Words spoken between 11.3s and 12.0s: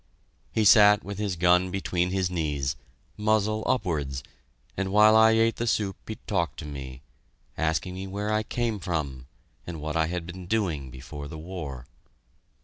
war.